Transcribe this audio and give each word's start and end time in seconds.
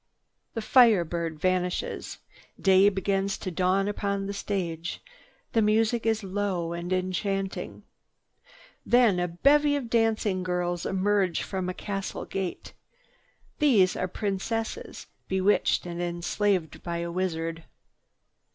The 0.55 0.63
Fire 0.63 1.03
Bird 1.05 1.39
vanishes. 1.39 2.17
Day 2.59 2.89
begins 2.89 3.37
to 3.37 3.51
dawn 3.51 3.87
upon 3.87 4.25
the 4.25 4.33
stage. 4.33 4.99
The 5.53 5.61
music 5.61 6.07
is 6.07 6.23
low 6.23 6.73
and 6.73 6.91
enchanting. 6.91 7.83
Then 8.83 9.19
a 9.19 9.27
bevy 9.27 9.75
of 9.75 9.91
dancing 9.91 10.41
girls 10.41 10.87
emerge 10.87 11.43
from 11.43 11.69
a 11.69 11.75
castle 11.75 12.25
gate. 12.25 12.73
These 13.59 13.95
are 13.95 14.07
Princesses, 14.07 15.05
bewitched 15.27 15.85
and 15.85 16.01
enslaved 16.01 16.81
by 16.81 16.97
a 16.97 17.11
wizard. 17.11 17.65